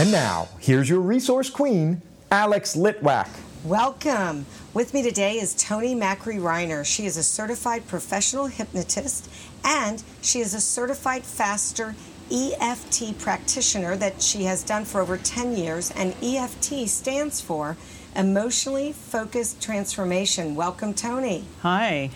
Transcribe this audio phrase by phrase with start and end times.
[0.00, 2.00] And now, here's your resource queen,
[2.30, 3.28] Alex Litwack.
[3.66, 4.46] Welcome.
[4.72, 6.86] With me today is Tony Macri Reiner.
[6.86, 9.30] She is a certified professional hypnotist
[9.62, 11.94] and she is a certified faster
[12.32, 15.90] EFT practitioner that she has done for over 10 years.
[15.90, 17.76] And EFT stands for
[18.16, 20.54] Emotionally Focused Transformation.
[20.54, 21.44] Welcome, Tony.
[21.60, 22.08] Hi.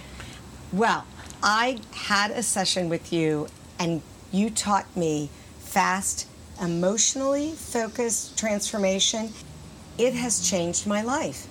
[0.72, 1.05] Well,
[1.42, 4.00] I had a session with you and
[4.33, 5.28] you taught me
[5.59, 6.27] fast,
[6.60, 9.33] emotionally focused transformation.
[9.98, 11.47] It has changed my life.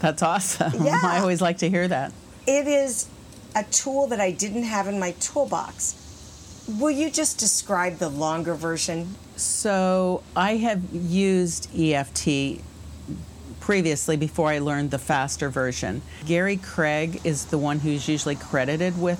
[0.00, 0.72] That's awesome.
[0.84, 1.00] Yeah.
[1.02, 2.12] I always like to hear that.
[2.46, 3.08] It is
[3.54, 6.64] a tool that I didn't have in my toolbox.
[6.78, 9.14] Will you just describe the longer version?
[9.36, 12.60] So, I have used EFT
[13.60, 16.02] previously before I learned the faster version.
[16.26, 19.18] Gary Craig is the one who's usually credited with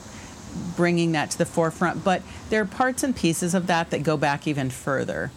[0.76, 4.16] bringing that to the forefront, but there are parts and pieces of that that go
[4.16, 5.30] back even further.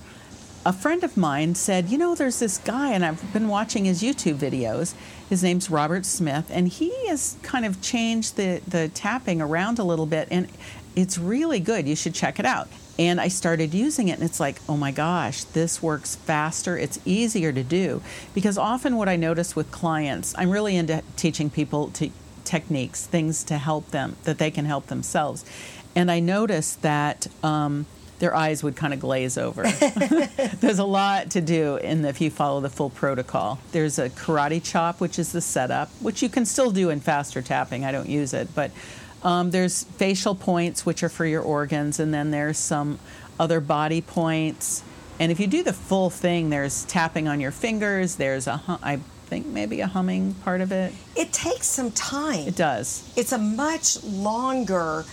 [0.66, 4.04] A friend of mine said, You know, there's this guy, and I've been watching his
[4.04, 4.96] YouTube videos.
[5.30, 9.84] His name's Robert Smith, and he has kind of changed the, the tapping around a
[9.84, 10.50] little bit, and
[10.96, 11.88] it's really good.
[11.88, 12.68] You should check it out.
[13.00, 16.78] And I started using it, and it's like, oh my gosh, this works faster.
[16.78, 18.02] It's easier to do.
[18.34, 22.10] Because often, what I notice with clients, I'm really into teaching people to
[22.48, 25.46] techniques, things to help them, that they can help themselves.
[25.96, 27.86] And I noticed that um,
[28.20, 29.64] their eyes would kind of glaze over.
[30.60, 33.60] There's a lot to do in the, if you follow the full protocol.
[33.72, 37.42] There's a karate chop, which is the setup, which you can still do in faster
[37.42, 37.86] tapping.
[37.86, 38.72] I don't use it, but
[39.24, 43.00] um, there's facial points, which are for your organs, and then there's some
[43.40, 44.84] other body points.
[45.20, 48.16] And if you do the full thing, there's tapping on your fingers.
[48.16, 50.94] There's a, I think maybe a humming part of it.
[51.16, 52.48] It takes some time.
[52.48, 53.12] It does.
[53.16, 55.04] It's a much longer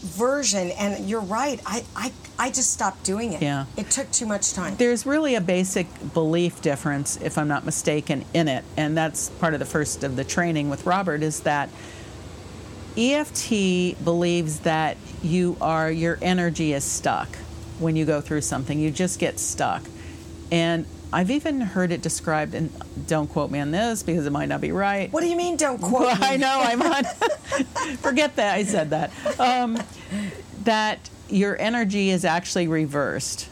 [0.00, 1.60] version, and you're right.
[1.66, 3.42] I, I, I just stopped doing it.
[3.42, 3.66] Yeah.
[3.76, 4.76] It took too much time.
[4.76, 9.54] There's really a basic belief difference, if I'm not mistaken, in it, and that's part
[9.54, 11.22] of the first of the training with Robert.
[11.22, 11.68] Is that
[12.96, 17.28] EFT believes that you are your energy is stuck
[17.78, 18.78] when you go through something.
[18.78, 19.82] You just get stuck,
[20.50, 22.70] and I've even heard it described, and
[23.06, 25.10] don't quote me on this because it might not be right.
[25.12, 26.22] what do you mean, don't quote Well, me?
[26.22, 27.04] I know I'm on.
[27.98, 29.10] Forget that I said that.
[29.40, 29.82] Um,
[30.64, 33.48] that your energy is actually reversed.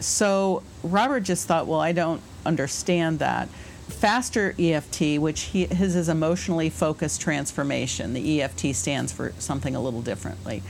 [0.00, 3.48] So Robert just thought, well, I don't understand that.
[3.88, 8.12] Faster EFT, which he, his is emotionally focused transformation.
[8.12, 10.62] The EFT stands for something a little differently.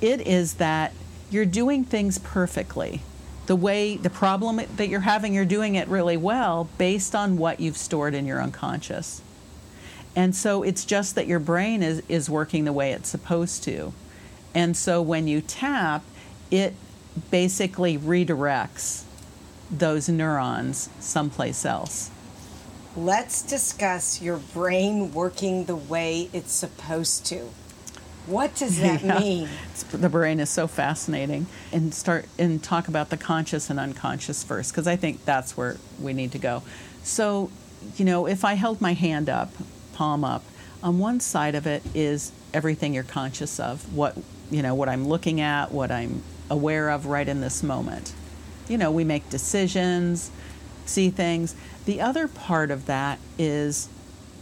[0.00, 0.92] It is that
[1.30, 3.00] you're doing things perfectly.
[3.46, 7.60] The way the problem that you're having, you're doing it really well based on what
[7.60, 9.22] you've stored in your unconscious.
[10.16, 13.92] And so it's just that your brain is, is working the way it's supposed to.
[14.54, 16.02] And so when you tap,
[16.50, 16.74] it
[17.30, 19.04] basically redirects
[19.70, 22.10] those neurons someplace else.
[22.96, 27.50] Let's discuss your brain working the way it's supposed to.
[28.26, 29.18] What does that Yeah.
[29.18, 29.42] mean?
[29.44, 31.46] It's- the brain is so fascinating.
[31.72, 35.76] And start and talk about the conscious and unconscious first, because I think that's where
[36.00, 36.62] we need to go.
[37.02, 37.50] So,
[37.96, 39.52] you know, if I held my hand up,
[39.94, 40.42] palm up,
[40.82, 44.16] on one side of it is everything you're conscious of, what
[44.50, 48.12] you know, what I'm looking at, what I'm aware of right in this moment.
[48.68, 50.30] You know, we make decisions,
[50.84, 51.56] see things.
[51.84, 53.88] The other part of that is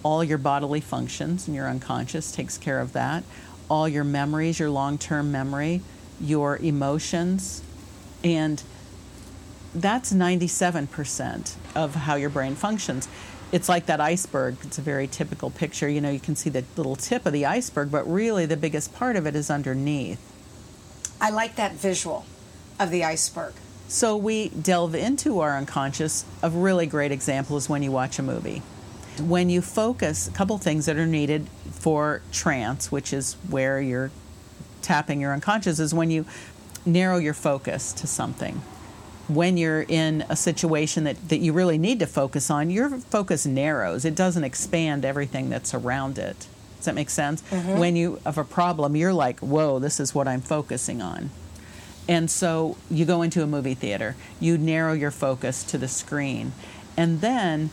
[0.03, 3.25] all your bodily functions and your unconscious takes care of that.
[3.69, 5.81] All your memories, your long term memory,
[6.21, 7.63] your emotions,
[8.23, 8.63] and
[9.75, 13.09] that's 97% of how your brain functions.
[13.53, 14.57] It's like that iceberg.
[14.63, 15.89] It's a very typical picture.
[15.89, 18.95] You know, you can see the little tip of the iceberg, but really the biggest
[18.95, 20.21] part of it is underneath.
[21.21, 22.25] I like that visual
[22.79, 23.55] of the iceberg.
[23.89, 26.25] So we delve into our unconscious.
[26.43, 28.63] A really great example is when you watch a movie.
[29.21, 34.11] When you focus, a couple things that are needed for trance, which is where you're
[34.83, 36.27] tapping your unconscious, is when you
[36.85, 38.63] narrow your focus to something.
[39.29, 43.47] When you're in a situation that, that you really need to focus on, your focus
[43.47, 44.05] narrows.
[44.05, 46.47] It doesn't expand everything that's around it.
[46.77, 47.41] Does that make sense?
[47.43, 47.79] Mm-hmm.
[47.79, 51.31] When you have a problem, you're like, whoa, this is what I'm focusing on.
[52.07, 56.53] And so you go into a movie theater, you narrow your focus to the screen.
[56.97, 57.71] And then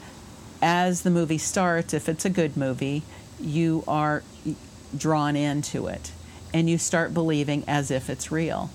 [0.62, 3.04] as the movie starts, if it's a good movie,
[3.40, 4.24] you are
[4.96, 6.12] drawn into it
[6.54, 8.70] and you start believing as if it's real.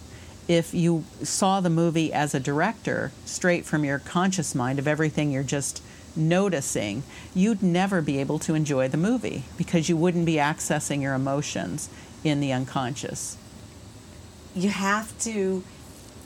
[0.49, 5.31] If you saw the movie as a director, straight from your conscious mind of everything
[5.31, 5.83] you're just
[6.15, 7.03] noticing,
[7.35, 11.91] you'd never be able to enjoy the movie because you wouldn't be accessing your emotions
[12.25, 13.37] in the unconscious.
[14.55, 15.63] You have to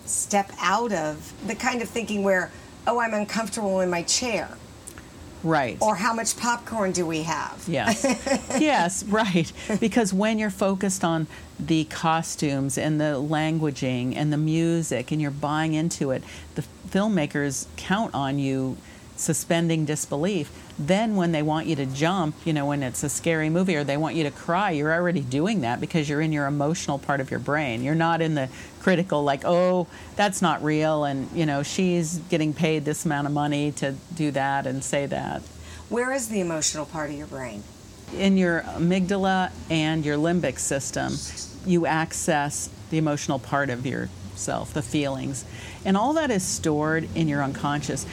[0.04, 2.50] step out of the kind of thinking where,
[2.86, 4.56] oh, I'm uncomfortable in my chair.
[5.42, 5.78] Right.
[5.80, 7.64] Or how much popcorn do we have?
[7.66, 8.04] Yes.
[8.60, 9.50] yes, right.
[9.80, 11.26] Because when you're focused on
[11.58, 16.22] the costumes and the languaging and the music and you're buying into it,
[16.54, 18.76] the filmmakers count on you
[19.20, 20.50] suspending disbelief.
[20.78, 23.84] Then, when they want you to jump, you know, when it's a scary movie or
[23.84, 27.20] they want you to cry, you're already doing that because you're in your emotional part
[27.20, 27.82] of your brain.
[27.82, 28.48] You're not in the
[28.80, 29.86] critical, like, oh,
[30.16, 34.30] that's not real, and, you know, she's getting paid this amount of money to do
[34.30, 35.42] that and say that.
[35.90, 37.62] Where is the emotional part of your brain?
[38.16, 41.14] In your amygdala and your limbic system,
[41.66, 45.44] you access the emotional part of yourself, the feelings.
[45.84, 48.06] And all that is stored in your unconscious.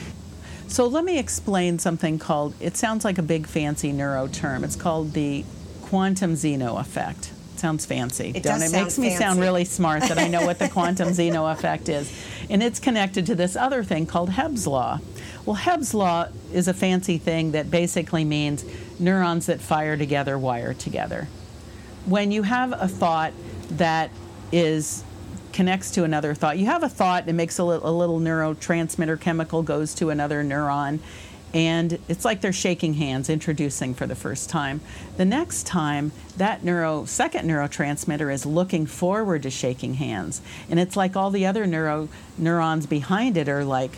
[0.68, 4.64] So let me explain something called, it sounds like a big fancy neuro term.
[4.64, 5.44] It's called the
[5.82, 7.32] quantum zeno effect.
[7.54, 8.66] It sounds fancy, it don't it?
[8.66, 12.12] It makes me sound really smart that I know what the quantum zeno effect is.
[12.50, 15.00] And it's connected to this other thing called Hebb's law.
[15.46, 18.64] Well, Hebb's law is a fancy thing that basically means
[19.00, 21.28] neurons that fire together wire together.
[22.04, 23.32] When you have a thought
[23.70, 24.10] that
[24.52, 25.02] is
[25.52, 26.58] connects to another thought.
[26.58, 30.42] You have a thought, and it makes a, a little neurotransmitter chemical goes to another
[30.42, 31.00] neuron,
[31.54, 34.80] and it's like they're shaking hands, introducing for the first time.
[35.16, 40.96] The next time, that neuro second neurotransmitter is looking forward to shaking hands, and it's
[40.96, 43.92] like all the other neuro neurons behind it are like.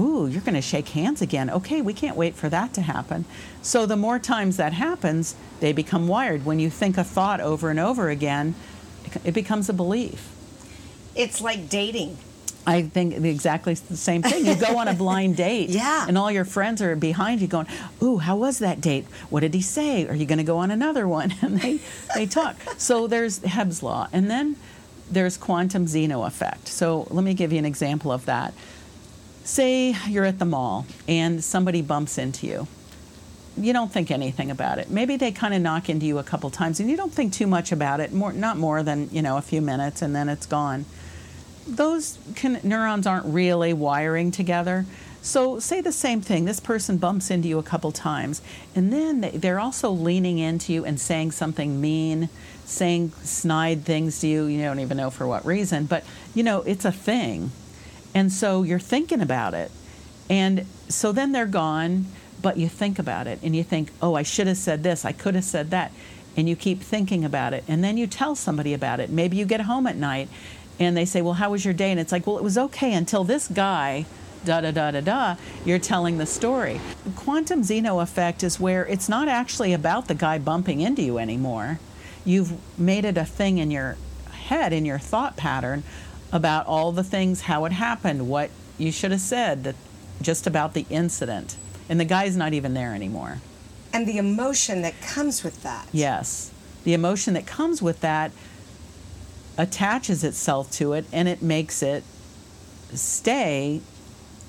[0.00, 1.50] Ooh, you're going to shake hands again.
[1.50, 3.24] Okay, we can't wait for that to happen.
[3.62, 6.44] So, the more times that happens, they become wired.
[6.44, 8.54] When you think a thought over and over again,
[9.24, 10.37] it becomes a belief.
[11.18, 12.16] It's like dating.
[12.66, 14.44] I think exactly the same thing.
[14.44, 16.04] You go on a blind date, Yeah.
[16.06, 17.66] and all your friends are behind you going,
[18.02, 19.06] "Ooh, how was that date?
[19.30, 20.06] What did he say?
[20.06, 21.80] Are you going to go on another one?" And they
[22.14, 22.56] they talk.
[22.76, 24.56] So there's Hebb's law, and then
[25.10, 26.68] there's quantum zeno effect.
[26.68, 28.52] So let me give you an example of that.
[29.44, 32.68] Say you're at the mall and somebody bumps into you.
[33.56, 34.90] You don't think anything about it.
[34.90, 37.46] Maybe they kind of knock into you a couple times, and you don't think too
[37.46, 38.12] much about it.
[38.12, 40.84] More, not more than you know a few minutes, and then it's gone
[41.76, 44.86] those can, neurons aren't really wiring together.
[45.20, 46.44] So, say the same thing.
[46.44, 48.40] This person bumps into you a couple times,
[48.74, 52.28] and then they, they're also leaning into you and saying something mean,
[52.64, 54.44] saying snide things to you.
[54.46, 56.04] You don't even know for what reason, but
[56.34, 57.50] you know, it's a thing.
[58.14, 59.70] And so you're thinking about it.
[60.30, 62.06] And so then they're gone,
[62.40, 65.12] but you think about it and you think, oh, I should have said this, I
[65.12, 65.92] could have said that.
[66.36, 67.64] And you keep thinking about it.
[67.66, 69.10] And then you tell somebody about it.
[69.10, 70.28] Maybe you get home at night
[70.78, 71.90] and they say, well, how was your day?
[71.90, 74.06] And it's like, well, it was okay until this guy,
[74.44, 76.80] da da da da da, you're telling the story.
[77.04, 81.18] The quantum zeno effect is where it's not actually about the guy bumping into you
[81.18, 81.80] anymore.
[82.24, 83.96] You've made it a thing in your
[84.30, 85.82] head, in your thought pattern,
[86.32, 89.74] about all the things, how it happened, what you should have said, that
[90.20, 91.56] just about the incident.
[91.88, 93.38] And the guy's not even there anymore.
[93.92, 95.88] And the emotion that comes with that.
[95.92, 96.50] Yes.
[96.84, 98.30] The emotion that comes with that
[99.58, 102.04] attaches itself to it and it makes it
[102.94, 103.82] stay,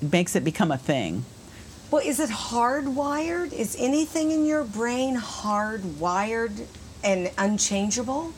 [0.00, 1.24] makes it become a thing.
[1.90, 3.52] Well, is it hardwired?
[3.52, 6.66] Is anything in your brain hardwired
[7.02, 8.32] and unchangeable?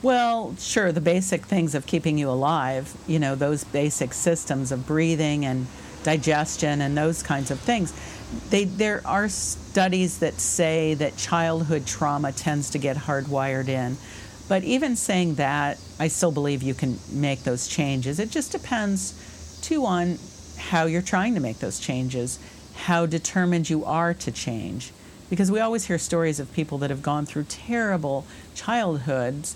[0.00, 4.86] Well, sure, the basic things of keeping you alive, you know, those basic systems of
[4.86, 5.66] breathing and
[6.04, 7.92] digestion and those kinds of things.
[8.50, 13.96] They, there are studies that say that childhood trauma tends to get hardwired in.
[14.48, 18.18] But even saying that, I still believe you can make those changes.
[18.18, 20.18] It just depends, too, on
[20.56, 22.38] how you're trying to make those changes,
[22.74, 24.92] how determined you are to change.
[25.28, 28.24] Because we always hear stories of people that have gone through terrible
[28.54, 29.54] childhoods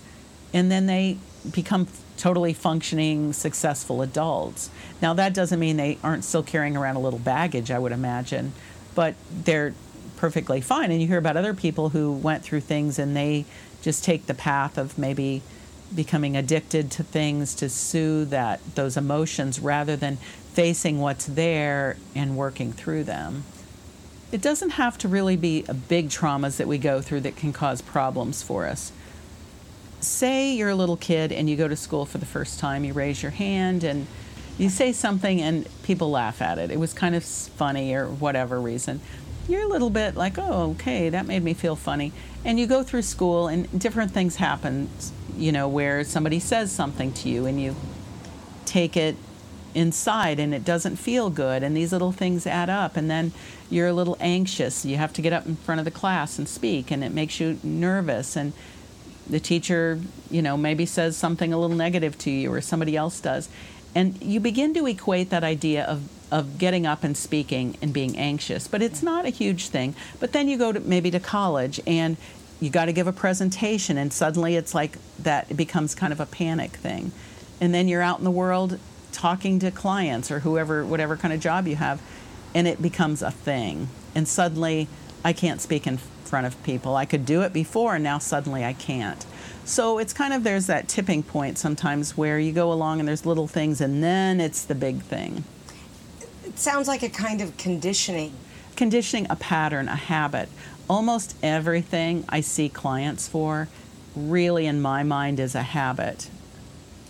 [0.53, 1.17] and then they
[1.51, 4.69] become totally functioning, successful adults.
[5.01, 8.53] Now, that doesn't mean they aren't still carrying around a little baggage, I would imagine,
[8.93, 9.73] but they're
[10.17, 10.91] perfectly fine.
[10.91, 13.45] And you hear about other people who went through things and they
[13.83, 15.43] just take the path of maybe
[15.93, 20.17] becoming addicted to things to soothe that those emotions rather than
[20.53, 23.43] facing what's there and working through them.
[24.31, 27.53] It doesn't have to really be a big traumas that we go through that can
[27.53, 28.91] cause problems for us
[30.03, 32.93] say you're a little kid and you go to school for the first time, you
[32.93, 34.05] raise your hand and
[34.57, 36.69] you say something and people laugh at it.
[36.69, 39.01] It was kind of funny or whatever reason.
[39.47, 42.13] You're a little bit like, oh, okay, that made me feel funny.
[42.45, 44.89] And you go through school and different things happen,
[45.37, 47.75] you know, where somebody says something to you and you
[48.65, 49.15] take it
[49.75, 53.31] inside and it doesn't feel good and these little things add up and then
[53.71, 56.47] you're a little anxious you have to get up in front of the class and
[56.47, 58.53] speak and it makes you nervous and
[59.29, 63.19] the teacher, you know, maybe says something a little negative to you or somebody else
[63.19, 63.49] does.
[63.95, 68.17] And you begin to equate that idea of, of getting up and speaking and being
[68.17, 69.93] anxious, but it's not a huge thing.
[70.19, 72.17] But then you go to maybe to college and
[72.59, 76.19] you got to give a presentation, and suddenly it's like that it becomes kind of
[76.19, 77.11] a panic thing.
[77.61, 78.79] And then you're out in the world
[79.11, 82.01] talking to clients or whoever, whatever kind of job you have,
[82.55, 83.89] and it becomes a thing.
[84.15, 84.87] And suddenly
[85.23, 86.95] I can't speak in front of people.
[86.95, 89.23] I could do it before, and now suddenly I can't.
[89.65, 93.23] So it's kind of there's that tipping point sometimes where you go along and there's
[93.23, 95.43] little things, and then it's the big thing.
[96.53, 98.31] It sounds like a kind of conditioning.
[98.75, 100.49] Conditioning, a pattern, a habit.
[100.87, 103.67] Almost everything I see clients for
[104.15, 106.29] really, in my mind, is a habit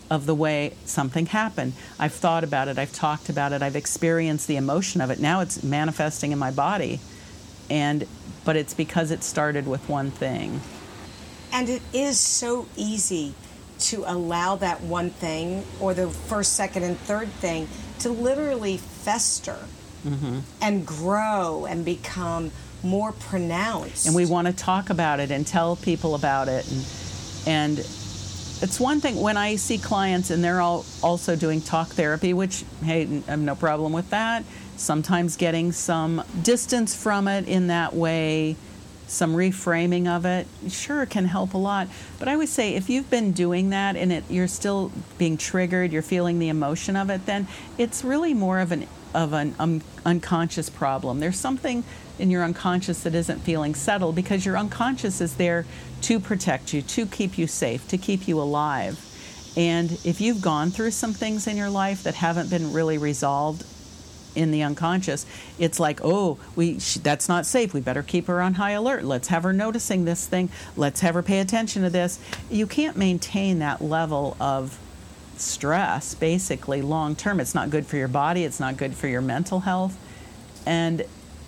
[0.10, 1.74] of the way something happened.
[2.00, 5.20] I've thought about it, I've talked about it, I've experienced the emotion of it.
[5.20, 7.00] Now it's manifesting in my body.
[7.70, 8.08] And
[8.46, 10.62] but it's because it started with one thing.
[11.52, 13.34] And it is so easy
[13.80, 17.68] to allow that one thing or the first, second, and third thing
[18.00, 19.58] to literally fester
[20.06, 20.40] mm-hmm.
[20.62, 22.52] and grow and become
[22.84, 24.06] more pronounced.
[24.06, 26.70] And we want to talk about it and tell people about it.
[26.70, 26.86] And,
[27.48, 32.34] and it's one thing when I see clients and they're all also doing talk therapy,
[32.34, 34.44] which, hey, I have no problem with that.
[34.76, 38.56] Sometimes getting some distance from it in that way
[39.14, 41.88] some reframing of it, sure, can help a lot.
[42.20, 45.92] But I would say if you've been doing that and it, you're still being triggered,
[45.92, 49.82] you're feeling the emotion of it, then it's really more of an of an um,
[50.06, 51.20] unconscious problem.
[51.20, 51.84] There's something
[52.18, 55.66] in your unconscious that isn't feeling settled because your unconscious is there
[56.02, 59.00] to protect you, to keep you safe, to keep you alive.
[59.56, 63.64] And if you've gone through some things in your life that haven't been really resolved,
[64.36, 65.26] in the unconscious,
[65.60, 67.74] it's like, oh, we that's not safe.
[67.74, 69.04] We better keep her on high alert.
[69.04, 70.50] Let's have her noticing this thing.
[70.76, 72.20] Let's have her pay attention to this.
[72.50, 74.80] You can't maintain that level of
[75.38, 77.40] stress basically long term.
[77.40, 78.44] It's not good for your body.
[78.44, 79.98] It's not good for your mental health,
[80.66, 81.04] and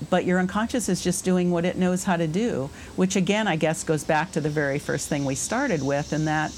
[0.10, 3.56] but your unconscious is just doing what it knows how to do, which again, I
[3.56, 6.52] guess, goes back to the very first thing we started with, and that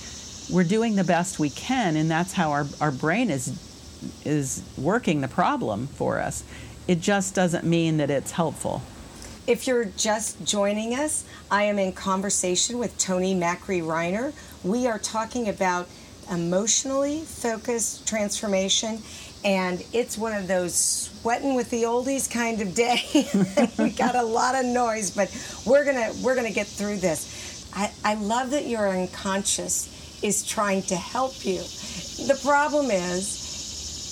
[0.52, 3.50] we're doing the best we can, and that's how our, our brain is
[4.26, 6.44] is working the problem for us.
[6.88, 8.82] It just doesn't mean that it's helpful.
[9.46, 14.34] If you're just joining us, I am in conversation with Tony Macri Reiner.
[14.64, 15.88] We are talking about
[16.30, 19.02] emotionally focused transformation,
[19.46, 23.02] and it's one of those sweating with the oldies kind of day.
[23.84, 25.30] we got a lot of noise, but
[25.66, 27.70] we're gonna we're gonna get through this.
[27.74, 31.60] I, I love that your unconscious is trying to help you.
[32.28, 33.47] The problem is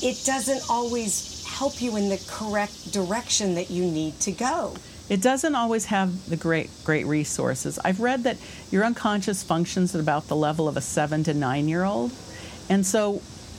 [0.05, 4.75] it doesn't always help you in the correct direction that you need to go.
[5.09, 7.79] It doesn't always have the great great resources.
[7.83, 8.37] I've read that
[8.69, 12.11] your unconscious functions at about the level of a 7 to 9 year old.
[12.69, 13.13] And so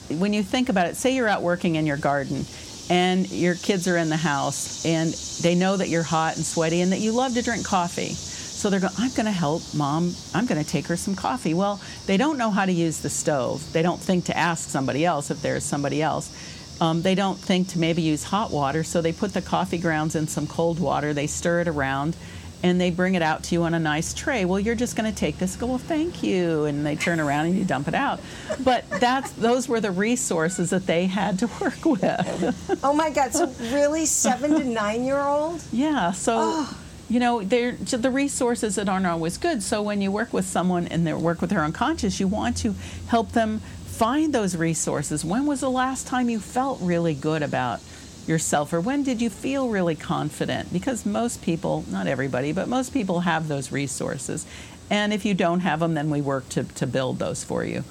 [0.08, 2.44] when you think about it, say you're out working in your garden
[2.88, 5.12] and your kids are in the house and
[5.42, 8.14] they know that you're hot and sweaty and that you love to drink coffee.
[8.56, 10.14] So they're going, I'm going to help mom.
[10.34, 11.52] I'm going to take her some coffee.
[11.52, 13.70] Well, they don't know how to use the stove.
[13.74, 16.34] They don't think to ask somebody else if there's somebody else.
[16.80, 20.14] Um, they don't think to maybe use hot water, so they put the coffee grounds
[20.14, 21.12] in some cold water.
[21.12, 22.16] They stir it around,
[22.62, 24.46] and they bring it out to you on a nice tray.
[24.46, 25.54] Well, you're just going to take this.
[25.54, 28.20] Go, well, thank you, and they turn around and you dump it out.
[28.64, 32.80] But that's those were the resources that they had to work with.
[32.82, 33.34] oh my God!
[33.34, 35.62] So really, seven to nine year old?
[35.72, 36.12] Yeah.
[36.12, 36.36] So.
[36.38, 39.62] Oh you know, they're the resources that aren't always good.
[39.62, 42.74] So when you work with someone and they work with their unconscious, you want to
[43.08, 45.24] help them find those resources.
[45.24, 47.80] When was the last time you felt really good about
[48.26, 50.72] yourself, or when did you feel really confident?
[50.72, 54.44] Because most people, not everybody, but most people have those resources.
[54.90, 57.84] And if you don't have them, then we work to, to build those for you.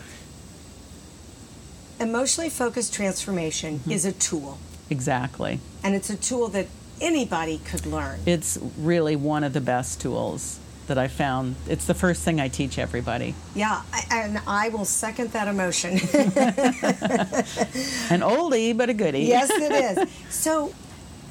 [2.00, 3.92] Emotionally focused transformation mm-hmm.
[3.92, 4.58] is a tool.
[4.90, 5.60] Exactly.
[5.84, 6.68] And it's a tool that
[7.02, 8.20] anybody could learn.
[8.26, 11.56] It's really one of the best tools that I found.
[11.68, 13.34] It's the first thing I teach everybody.
[13.56, 15.92] Yeah, and I will second that emotion.
[15.94, 16.00] An
[18.22, 19.24] oldie, but a goodie.
[19.24, 20.10] yes, it is.
[20.30, 20.74] So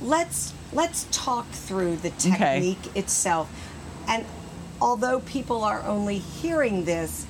[0.00, 2.98] let's let's talk through the technique okay.
[2.98, 3.48] itself.
[4.08, 4.24] And
[4.80, 7.26] although people are only hearing this,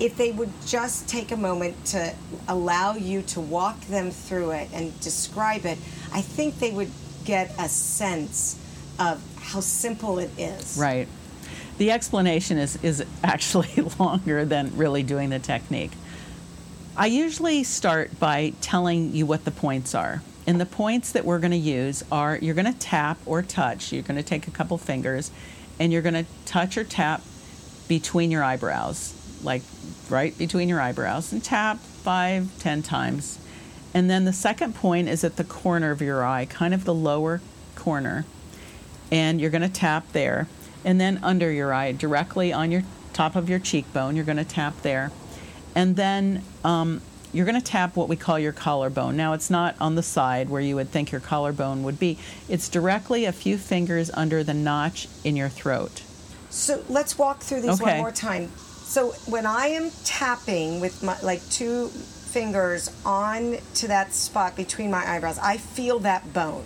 [0.00, 2.14] if they would just take a moment to
[2.48, 5.78] allow you to walk them through it and describe it,
[6.12, 6.90] I think they would
[7.24, 8.58] get a sense
[8.98, 10.78] of how simple it is.
[10.78, 11.08] Right.
[11.78, 15.92] The explanation is, is actually longer than really doing the technique.
[16.96, 20.22] I usually start by telling you what the points are.
[20.46, 23.92] And the points that we're going to use are you're going to tap or touch.
[23.92, 25.30] You're going to take a couple fingers
[25.80, 27.22] and you're going to touch or tap
[27.88, 29.62] between your eyebrows, like
[30.08, 33.38] right between your eyebrows, and tap five, ten times
[33.94, 36.94] And then the second point is at the corner of your eye, kind of the
[36.94, 37.40] lower
[37.76, 38.26] corner.
[39.10, 40.48] And you're going to tap there.
[40.84, 42.82] And then under your eye, directly on your
[43.12, 45.12] top of your cheekbone, you're going to tap there.
[45.76, 47.00] And then um,
[47.32, 49.16] you're going to tap what we call your collarbone.
[49.16, 52.68] Now, it's not on the side where you would think your collarbone would be, it's
[52.68, 56.02] directly a few fingers under the notch in your throat.
[56.50, 57.94] So let's walk through these Okay.
[57.94, 58.50] one more time.
[58.84, 61.90] So when I am tapping with my like two
[62.34, 66.64] fingers on to that spot between my eyebrows, I feel that bone.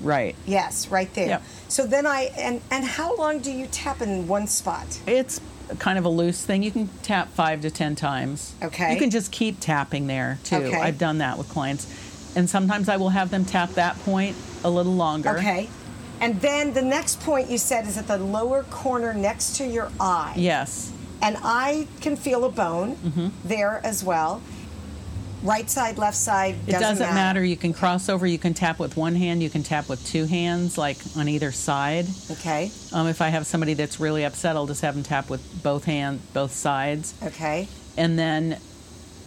[0.00, 0.34] Right.
[0.46, 1.28] Yes, right there.
[1.28, 1.42] Yep.
[1.68, 4.86] So then I and and how long do you tap in one spot?
[5.06, 5.40] It's
[5.78, 6.62] kind of a loose thing.
[6.62, 8.54] You can tap five to ten times.
[8.62, 8.92] Okay.
[8.94, 10.56] You can just keep tapping there too.
[10.56, 10.80] Okay.
[10.80, 11.84] I've done that with clients.
[12.36, 15.36] And sometimes I will have them tap that point a little longer.
[15.38, 15.68] Okay.
[16.20, 19.90] And then the next point you said is at the lower corner next to your
[20.00, 20.34] eye.
[20.36, 20.90] Yes.
[21.22, 23.28] And I can feel a bone Mm-hmm.
[23.44, 24.40] there as well.
[25.44, 26.54] Right side, left side.
[26.66, 27.44] It doesn't, matter.
[27.44, 28.26] You can cross over.
[28.26, 29.42] You can tap with one hand.
[29.42, 32.06] You can tap with two hands, like on either side.
[32.30, 32.70] Okay.
[32.94, 35.84] Um, if I have somebody that's really upset, I'll just have them tap with both
[35.84, 37.68] hand, both sides, Okay.
[37.98, 38.58] and then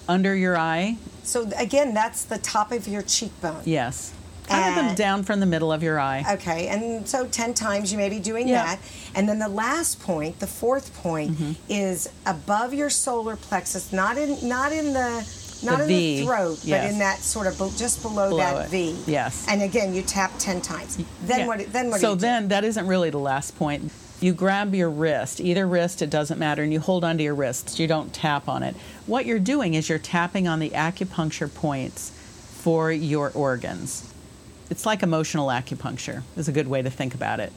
[0.10, 0.97] under your eye.
[1.21, 3.62] So again, that's the top of your cheekbone.
[3.65, 4.12] Yes.
[4.47, 6.23] Kind of them down from the middle of your eye.
[6.36, 8.63] Okay, and so 10 times you may be doing Yeah.
[8.63, 8.80] that.
[9.13, 11.51] And then the last point, the fourth point, Mm-hmm.
[11.69, 15.21] is above your solar plexus, not in not in the
[15.63, 18.65] not The in V, the throat, but in that sort of just below, Below that
[18.65, 18.96] it, V.
[19.08, 19.46] yes.
[19.50, 20.98] And again, you tap 10 times.
[21.24, 21.48] Then Yeah.
[21.48, 22.22] what then what so do you do?
[22.22, 26.39] then that isn't really the last point you grab your wrist either wrist it doesn't
[26.39, 29.76] matter and you hold onto your wrists you don't tap on it what you're doing
[29.76, 34.12] is you're tapping on the acupuncture points for your organs
[34.72, 37.54] it's like emotional acupuncture is a good way to think about it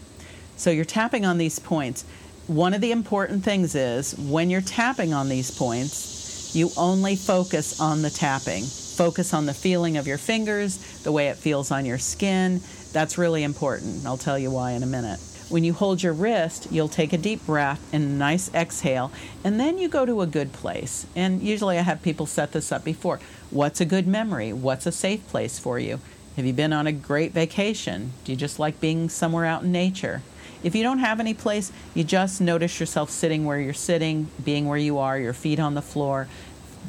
[0.59, 2.05] so you're tapping on these points
[2.47, 6.20] one of the important things is when you're tapping on these points
[6.55, 8.65] you only focus on the tapping.
[8.65, 12.61] Focus on the feeling of your fingers, the way it feels on your skin.
[12.93, 14.05] That's really important.
[14.05, 15.21] I'll tell you why in a minute.
[15.49, 19.11] When you hold your wrist, you'll take a deep breath and a nice exhale,
[19.43, 21.07] and then you go to a good place.
[21.17, 23.19] And usually I have people set this up before.
[23.51, 24.53] What's a good memory?
[24.53, 25.99] What's a safe place for you?
[26.37, 28.13] Have you been on a great vacation?
[28.25, 30.23] Do you just like being somewhere out in nature?
[30.63, 34.67] If you don't have any place, you just notice yourself sitting where you're sitting, being
[34.67, 36.29] where you are, your feet on the floor,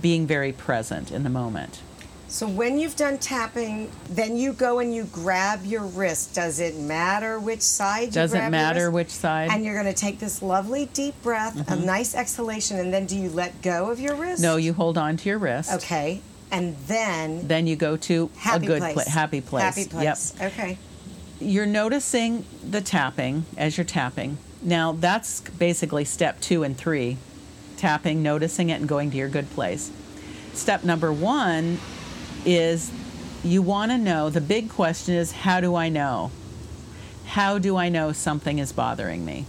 [0.01, 1.81] being very present in the moment.
[2.27, 6.33] So when you've done tapping, then you go and you grab your wrist.
[6.33, 8.13] Does it matter which side you grab?
[8.13, 9.49] Doesn't matter which side.
[9.49, 9.55] Mm-hmm.
[9.57, 13.17] And you're going to take this lovely deep breath, a nice exhalation, and then do
[13.17, 14.41] you let go of your wrist?
[14.41, 15.73] no, you hold on to your wrist.
[15.73, 16.21] Okay.
[16.51, 18.93] And then Then you go to a good place.
[18.93, 19.63] pla- happy place.
[19.63, 20.33] Happy place.
[20.39, 20.53] Yep.
[20.53, 20.77] Okay.
[21.41, 24.37] You're noticing the tapping as you're tapping.
[24.61, 27.17] Now that's basically step two and three
[27.77, 29.91] tapping, noticing it, and going to your good place.
[30.53, 31.79] Step number one
[32.45, 32.91] is
[33.43, 36.29] you want to know the big question is how do I know?
[37.25, 39.47] How do I know something is bothering me?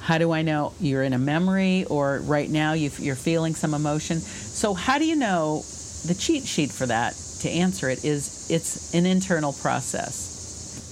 [0.00, 3.72] How do I know you're in a memory or right now you you're feeling some
[3.72, 4.20] emotion?
[4.20, 5.62] So, how do you know?
[6.04, 10.35] The cheat sheet for that to answer it is it's an internal process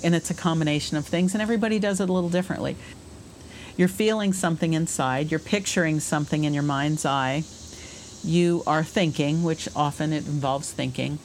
[0.04, 2.76] and it's a combination of things, and everybody does it a little differently.
[3.76, 7.42] You're feeling something inside, you're picturing something in your mind's eye,
[8.22, 11.18] you are thinking, which often it involves thinking.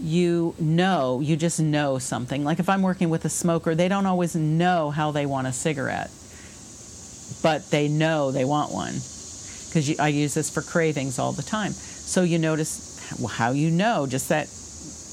[0.00, 2.44] You know, you just know something.
[2.44, 5.52] Like if I'm working with a smoker, they don't always know how they want a
[5.52, 6.10] cigarette,
[7.42, 8.94] but they know they want one
[9.68, 11.72] because I use this for cravings all the time.
[11.72, 12.88] So you notice
[13.30, 14.48] how you know, just that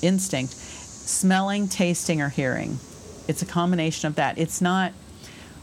[0.04, 0.54] instinct.
[0.54, 2.80] Smelling, tasting, or hearing.
[3.28, 4.38] It's a combination of that.
[4.38, 4.94] It's not,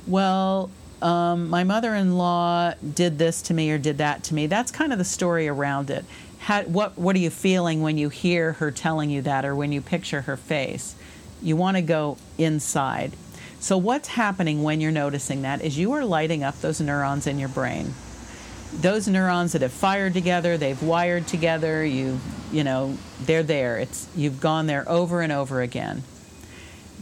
[0.06, 0.70] well,
[1.00, 4.46] um, my mother in law did this to me or did that to me.
[4.46, 6.04] That's kind of the story around it.
[6.38, 9.72] How, what, what are you feeling when you hear her telling you that or when
[9.72, 10.96] you picture her face?
[11.40, 13.12] You want to go inside.
[13.60, 17.38] So, what's happening when you're noticing that is you are lighting up those neurons in
[17.38, 17.94] your brain
[18.80, 22.18] those neurons that have fired together, they've wired together, you
[22.50, 23.78] you know, they're there.
[23.78, 26.02] It's you've gone there over and over again.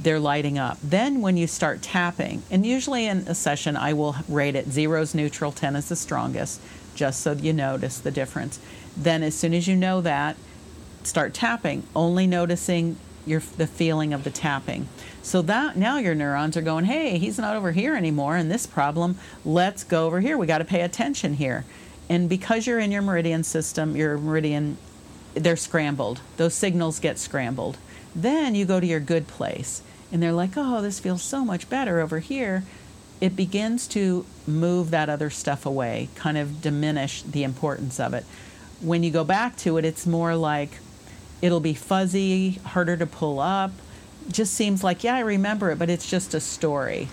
[0.03, 0.79] They're lighting up.
[0.83, 5.15] Then when you start tapping, and usually in a session I will rate it zero's
[5.15, 6.61] neutral, 10 is the strongest,
[6.95, 8.59] just so you notice the difference.
[8.97, 10.37] Then as soon as you know that,
[11.03, 14.89] start tapping, only noticing your the feeling of the tapping.
[15.23, 18.67] So that now your neurons are going, "Hey, he's not over here anymore in this
[18.67, 19.19] problem.
[19.45, 20.39] Let's go over here.
[20.39, 21.65] We got to pay attention here."
[22.09, 24.79] And because you're in your meridian system, your meridian
[25.35, 26.21] they're scrambled.
[26.39, 27.77] Those signals get scrambled.
[28.15, 31.69] Then you go to your good place and they're like, "Oh, this feels so much
[31.69, 32.65] better over here."
[33.21, 38.25] It begins to move that other stuff away, kind of diminish the importance of it.
[38.81, 40.79] When you go back to it, it's more like
[41.43, 43.73] it'll be fuzzy, harder to pull up.
[44.31, 47.09] Just seems like, yeah, I remember it, but it's just a story.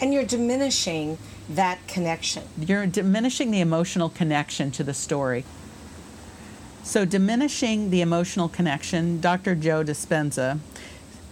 [0.00, 2.44] And you're diminishing that connection.
[2.58, 5.44] You're diminishing the emotional connection to the story.
[6.84, 9.54] So, diminishing the emotional connection, Dr.
[9.54, 10.58] Joe Dispenza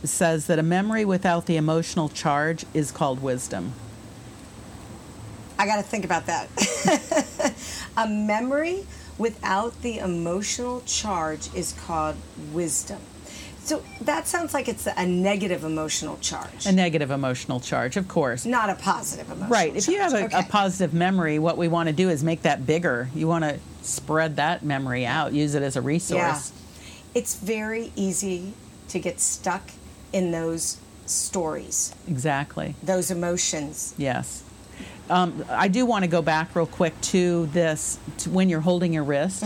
[0.05, 3.73] says that a memory without the emotional charge is called wisdom.
[5.59, 6.49] I got to think about that.
[7.97, 8.87] a memory
[9.19, 12.17] without the emotional charge is called
[12.53, 12.99] wisdom.
[13.63, 16.65] So that sounds like it's a negative emotional charge.
[16.65, 18.47] A negative emotional charge, of course.
[18.47, 19.77] Not a positive emotional Right.
[19.77, 20.39] If you have a, okay.
[20.39, 23.11] a positive memory, what we want to do is make that bigger.
[23.15, 26.53] You want to spread that memory out, use it as a resource.
[26.53, 27.11] Yeah.
[27.15, 28.53] It's very easy
[28.89, 29.63] to get stuck
[30.13, 32.75] in those stories, Exactly.
[32.83, 33.95] those emotions.
[33.99, 34.43] Yes.
[35.09, 38.93] Um, I do want to go back real quick to this to when you're holding
[38.93, 39.43] your wrist.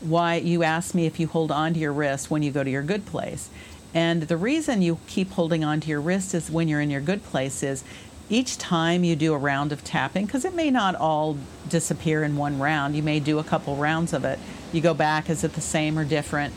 [0.00, 2.70] Why you asked me if you hold on to your wrist when you go to
[2.70, 3.48] your good place.
[3.92, 7.00] And the reason you keep holding on to your wrist is when you're in your
[7.00, 7.82] good place is
[8.30, 11.36] each time you do a round of tapping, because it may not all
[11.68, 14.38] disappear in one round, you may do a couple rounds of it.
[14.72, 16.54] You go back, is it the same or different?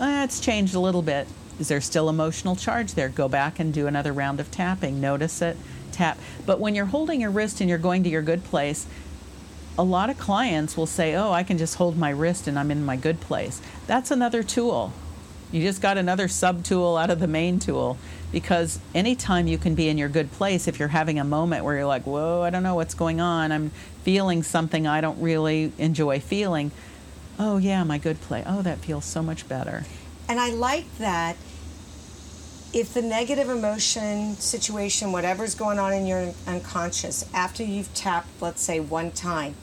[0.00, 1.28] Eh, it's changed a little bit.
[1.60, 3.08] Is there still emotional charge there?
[3.08, 5.00] Go back and do another round of tapping.
[5.00, 5.56] Notice it,
[5.92, 6.18] tap.
[6.44, 8.86] But when you're holding your wrist and you're going to your good place,
[9.78, 12.70] a lot of clients will say, Oh, I can just hold my wrist and I'm
[12.70, 13.60] in my good place.
[13.86, 14.92] That's another tool.
[15.52, 17.96] You just got another sub tool out of the main tool
[18.32, 21.76] because anytime you can be in your good place, if you're having a moment where
[21.76, 23.70] you're like, Whoa, I don't know what's going on, I'm
[24.02, 26.70] feeling something I don't really enjoy feeling.
[27.38, 28.44] Oh, yeah, my good place.
[28.46, 29.84] Oh, that feels so much better.
[30.28, 31.36] And I like that
[32.72, 38.60] if the negative emotion situation, whatever's going on in your unconscious, after you've tapped, let's
[38.60, 39.54] say, one time,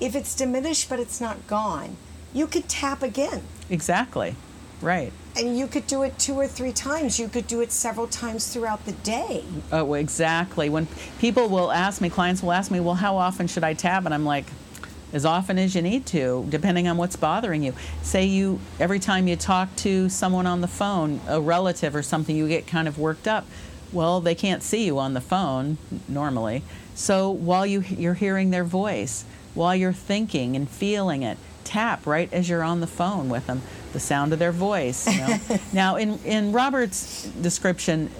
[0.00, 1.96] if it's diminished but it's not gone,
[2.32, 3.42] you could tap again.
[3.68, 4.34] Exactly.
[4.80, 5.12] Right.
[5.36, 7.18] And you could do it two or three times.
[7.18, 9.44] You could do it several times throughout the day.
[9.70, 10.68] Oh, exactly.
[10.68, 10.86] When
[11.18, 14.04] people will ask me, clients will ask me, well, how often should I tap?
[14.04, 14.44] And I'm like,
[15.12, 17.74] as often as you need to, depending on what's bothering you.
[18.02, 22.34] Say you, every time you talk to someone on the phone, a relative or something,
[22.34, 23.46] you get kind of worked up.
[23.92, 25.76] Well, they can't see you on the phone
[26.08, 26.62] normally.
[26.94, 32.32] So while you, you're hearing their voice, while you're thinking and feeling it, tap right
[32.32, 35.06] as you're on the phone with them, the sound of their voice.
[35.06, 35.38] You know?
[35.72, 38.10] now, in, in Robert's description,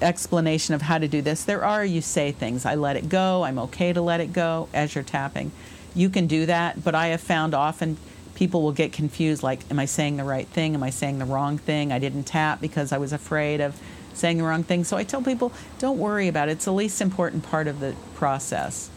[0.00, 2.66] explanation of how to do this, there are you say things.
[2.66, 5.52] I let it go, I'm okay to let it go as you're tapping.
[5.94, 7.96] You can do that, but I have found often
[8.34, 10.74] people will get confused like, am I saying the right thing?
[10.74, 11.92] Am I saying the wrong thing?
[11.92, 13.78] I didn't tap because I was afraid of
[14.14, 14.84] saying the wrong thing.
[14.84, 16.52] So I tell people, don't worry about it.
[16.52, 18.90] It's the least important part of the process.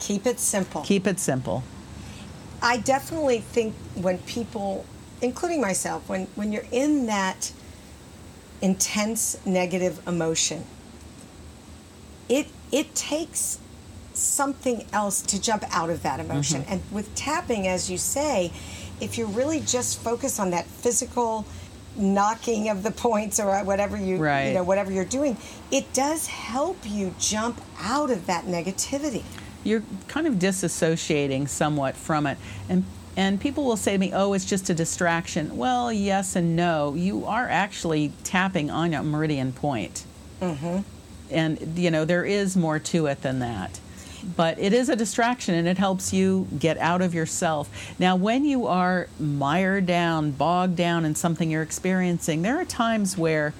[0.00, 0.82] Keep it simple.
[0.82, 1.62] Keep it simple.
[2.64, 4.86] I definitely think when people,
[5.20, 7.52] including myself, when, when you're in that
[8.62, 10.64] intense negative emotion,
[12.30, 13.58] it it takes
[14.14, 16.62] something else to jump out of that emotion.
[16.62, 16.72] Mm-hmm.
[16.72, 18.50] And with tapping, as you say,
[18.98, 21.44] if you're really just focused on that physical
[21.96, 24.48] knocking of the points or whatever you Right.
[24.48, 25.36] you know whatever you're doing,
[25.70, 29.22] it does help you jump out of that negativity.
[29.64, 32.38] You're kind of disassociating somewhat from it.
[32.68, 32.84] And
[33.16, 35.56] and people will say to me oh it's just a distraction.
[35.56, 36.94] Well yes and no.
[36.94, 40.04] You are actually tapping on a meridian point.
[40.40, 40.80] Mm-hmm.
[41.30, 43.80] and you know there is more to it than that.
[44.36, 47.70] But it is a distraction and it helps you get out of yourself.
[47.98, 53.16] Now when you are mired down bogged down in something you're experiencing there are times
[53.16, 53.54] where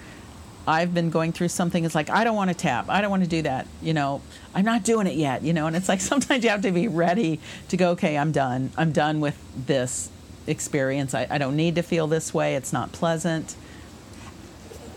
[0.66, 1.84] I've been going through something.
[1.84, 2.86] It's like I don't want to tap.
[2.88, 3.66] I don't want to do that.
[3.82, 4.22] You know,
[4.54, 5.42] I'm not doing it yet.
[5.42, 7.90] You know, and it's like sometimes you have to be ready to go.
[7.90, 8.70] Okay, I'm done.
[8.76, 10.10] I'm done with this
[10.46, 11.14] experience.
[11.14, 12.54] I, I don't need to feel this way.
[12.54, 13.56] It's not pleasant.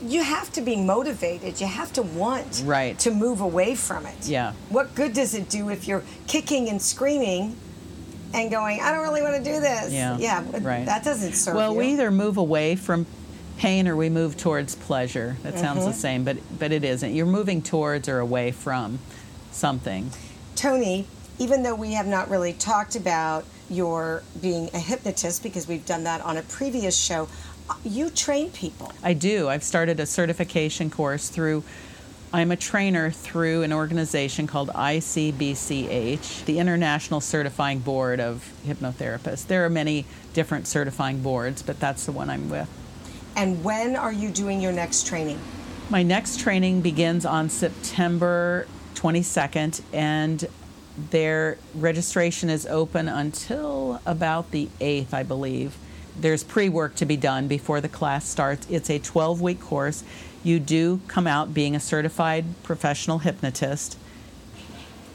[0.02, 1.60] you have to be motivated.
[1.60, 2.98] You have to want Right.
[3.00, 4.28] to move away from it.
[4.28, 4.54] Yeah.
[4.70, 7.56] What good does it do if you're kicking and screaming
[8.34, 9.92] and going, I don't really want to do this?
[9.92, 10.44] Yeah, Yeah.
[10.62, 10.86] right.
[10.86, 11.80] That doesn't serve Well, you.
[11.80, 13.06] we either move away from
[13.58, 15.36] pain or we move towards pleasure.
[15.44, 17.14] That sounds the same, but but it isn't.
[17.14, 19.00] You're moving towards or away from
[19.52, 20.12] something.
[20.56, 21.08] Tony,
[21.40, 26.04] even though we have not really talked about your being a hypnotist because we've done
[26.06, 27.28] that on a previous show,
[27.70, 28.94] uh, you train people.
[29.04, 29.50] I do.
[29.50, 31.64] I've started a certification course through.
[32.34, 39.48] I'm a trainer through an organization called ICBCH, the International Certifying Board of Hypnotherapists.
[39.48, 42.70] There are many different certifying boards, but that's the one I'm with.
[43.38, 45.40] And when are you doing your next training?
[45.92, 50.44] My next training begins on September 22nd, and
[51.12, 55.78] their registration is open until about the 8th, I believe.
[56.20, 58.66] there's pre work to be done before the class starts.
[58.72, 60.04] It's a 12 week course.
[60.44, 64.00] You do come out being a certified professional hypnotist.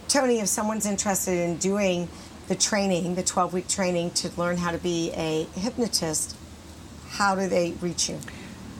[0.06, 2.08] Tony, if someone's interested in doing
[2.46, 6.36] the training, the 12 week training to learn how to be a hypnotist,
[7.12, 8.18] how do they reach you?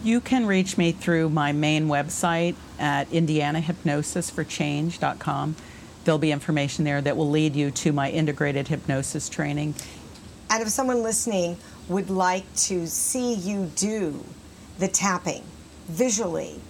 [0.03, 5.57] You can reach me through my main website at indianahypnosisforchange.com.
[6.05, 9.77] There'll be information there that will lead you to my integrated hypnosis training.
[10.51, 11.57] And if someone listening
[11.89, 14.25] would like to see you do
[14.79, 15.45] the tapping
[15.87, 16.61] visually,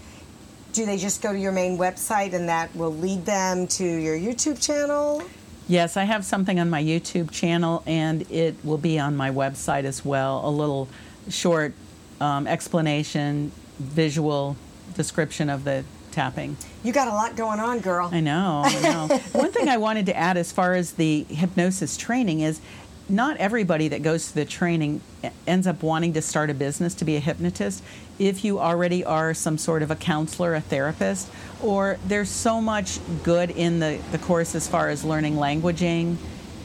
[0.73, 4.19] do they just go to your main website and that will lead them to your
[4.19, 5.23] YouTube channel?
[5.69, 9.85] Yes, I have something on my YouTube channel and it will be on my website
[9.85, 10.43] as well.
[10.45, 10.89] A little
[11.29, 11.75] short
[12.21, 14.57] um, explanation, visual
[14.95, 16.57] description of the tapping.
[16.85, 18.11] You got a lot going on, girl.
[18.13, 19.21] I know, I know.
[19.33, 22.61] One thing I wanted to add as far as the hypnosis training is
[23.09, 25.01] not everybody that goes to the training
[25.47, 27.83] ends up wanting to start a business to be a hypnotist.
[28.19, 31.29] If you already are some sort of a counselor, a therapist,
[31.61, 36.17] or there's so much good in the, the course as far as learning languaging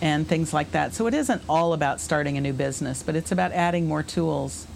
[0.01, 0.93] and things like that.
[0.93, 4.67] So it isn't all about starting a new business, but it's about adding more tools.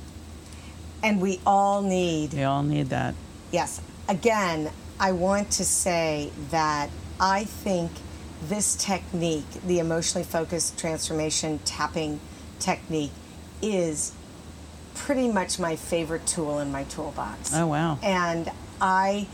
[1.04, 2.34] And we all need.
[2.34, 3.16] We all need that.
[3.52, 3.82] Yes.
[4.08, 7.92] Again, I want to say that I think
[8.48, 12.20] this technique, the emotionally focused transformation tapping
[12.60, 13.12] technique,
[13.62, 14.14] is
[14.96, 17.54] pretty much my favorite tool in my toolbox.
[17.54, 18.00] Oh, wow.
[18.04, 19.28] And I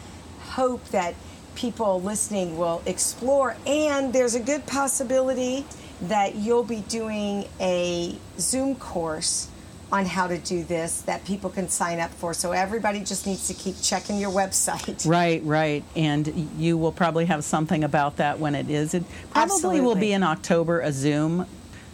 [0.50, 1.16] hope that
[1.58, 5.66] people listening will explore, and there's a good possibility
[6.04, 9.50] that you'll be doing a Zoom course
[9.92, 12.34] on how to do this that people can sign up for.
[12.34, 15.08] So everybody just needs to keep checking your website.
[15.08, 15.84] Right, right.
[15.96, 18.94] And you will probably have something about that when it is.
[18.94, 19.82] It probably Absolutely.
[19.82, 21.48] will be in October, a Zoom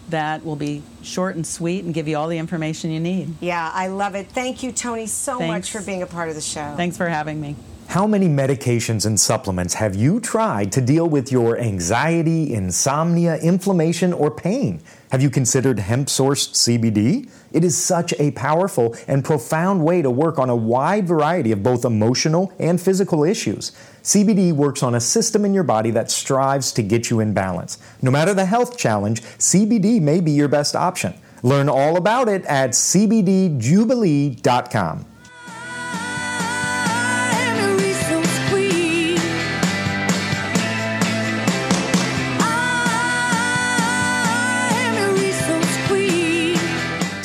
[0.09, 3.35] that will be short and sweet and give you all the information you need.
[3.39, 4.27] Yeah, I love it.
[4.27, 5.71] Thank you, Tony, so Thanks.
[5.71, 6.73] much for being a part of the show.
[6.75, 7.55] Thanks for having me.
[7.93, 14.13] How many medications and supplements have you tried to deal with your anxiety, insomnia, inflammation,
[14.13, 14.81] or pain?
[15.11, 17.29] Have you considered hemp sourced CBD?
[17.51, 21.61] It is such a powerful and profound way to work on a wide variety of
[21.61, 23.73] both emotional and physical issues.
[24.01, 27.77] CBD works on a system in your body that strives to get you in balance.
[28.01, 31.13] No matter the health challenge, CBD may be your best option.
[31.43, 35.05] Learn all about it at cbdjubilee.com.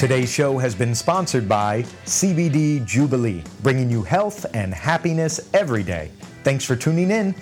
[0.09, 6.11] Today's show has been sponsored by CBD Jubilee, bringing you health and happiness every day.
[6.45, 7.35] Thanks for tuning in.